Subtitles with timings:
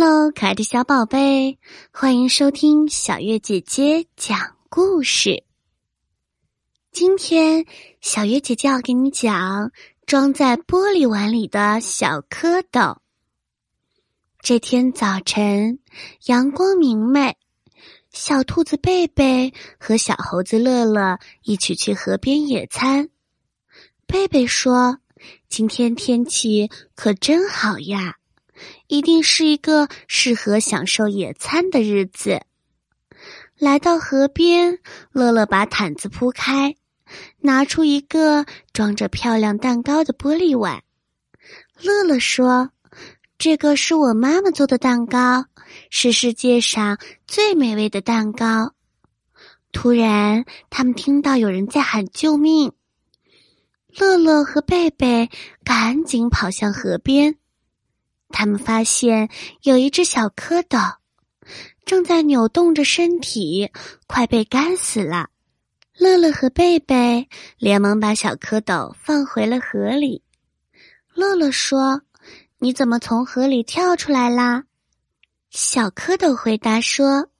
[0.00, 1.58] Hello，可爱的小宝贝，
[1.90, 5.42] 欢迎收听小月姐姐讲故事。
[6.92, 7.66] 今天，
[8.00, 9.72] 小月姐姐要给你讲
[10.06, 12.98] 装在玻璃碗里的小蝌蚪。
[14.40, 15.80] 这天早晨，
[16.26, 17.36] 阳光明媚，
[18.12, 23.08] 小兔子贝贝和小猴子乐乐一起去河边野餐。
[24.06, 25.00] 贝贝说
[25.50, 28.14] ：“今天天气可真好呀！”
[28.86, 32.42] 一定是一个适合享受野餐的日子。
[33.58, 34.78] 来到河边，
[35.10, 36.76] 乐乐把毯子铺开，
[37.40, 40.82] 拿出一个装着漂亮蛋糕的玻璃碗。
[41.80, 42.70] 乐乐说
[43.38, 45.46] ：“这个是我妈妈做的蛋糕，
[45.90, 48.74] 是世界上最美味的蛋糕。”
[49.72, 52.72] 突然，他们听到有人在喊救命。
[53.96, 55.30] 乐乐和贝贝
[55.64, 57.36] 赶紧跑向河边。
[58.38, 59.28] 他们发现
[59.62, 60.94] 有一只小蝌蚪
[61.84, 63.68] 正在扭动着身体，
[64.06, 65.30] 快被干死了。
[65.98, 70.22] 乐乐和贝贝连忙把小蝌蚪放回了河里。
[71.14, 72.02] 乐乐说
[72.58, 74.62] ：“你怎么从河里跳出来啦？”
[75.50, 77.30] 小蝌蚪回答说：“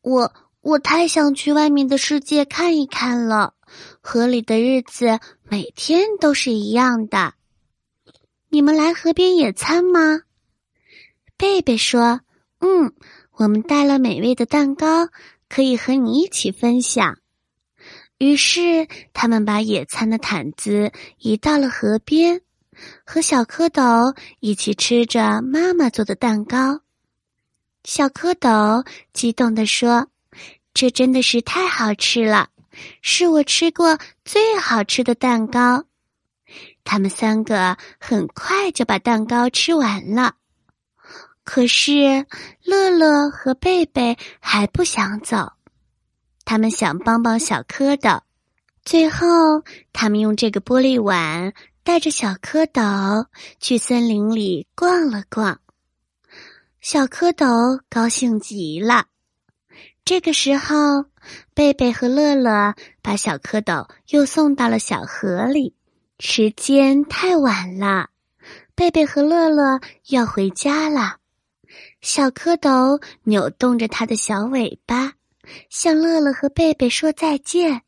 [0.00, 3.52] 我我太想去外面的世界看一看了，
[4.00, 7.34] 河里的日子每天都是一样的。”
[8.54, 10.20] 你们来河边野餐吗？
[11.38, 12.20] 贝贝说
[12.60, 12.92] ：“嗯，
[13.30, 15.08] 我们带了美味的蛋糕，
[15.48, 17.16] 可以和你一起分享。”
[18.20, 22.42] 于是，他们把野餐的毯子移到了河边，
[23.06, 26.82] 和小蝌蚪一起吃着妈妈做的蛋糕。
[27.84, 30.08] 小蝌蚪激动地说
[30.74, 32.50] ：“这真的是太好吃了，
[33.00, 35.86] 是我吃过最好吃的蛋糕。”
[36.84, 40.34] 他们三个很快就把蛋糕吃完了，
[41.44, 42.26] 可是
[42.62, 45.52] 乐乐和贝贝还不想走，
[46.44, 48.20] 他们想帮帮小蝌蚪。
[48.84, 49.62] 最后，
[49.92, 51.52] 他们用这个玻璃碗
[51.84, 53.26] 带着小蝌蚪
[53.60, 55.60] 去森林里逛了逛。
[56.80, 59.06] 小蝌蚪高兴极了。
[60.04, 61.04] 这个时候，
[61.54, 65.76] 贝贝和乐乐把小蝌蚪又送到了小河里。
[66.24, 68.10] 时间太晚了，
[68.76, 71.16] 贝贝和乐乐要回家了。
[72.00, 75.14] 小蝌蚪扭动着它的小尾巴，
[75.68, 77.82] 向乐乐和贝贝说再见。